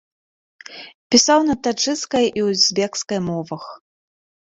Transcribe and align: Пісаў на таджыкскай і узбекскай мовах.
Пісаў 1.17 1.45
на 1.51 1.55
таджыкскай 1.69 2.25
і 2.43 2.47
узбекскай 2.49 3.19
мовах. 3.31 3.63